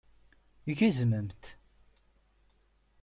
Gezmemt! 0.79 1.45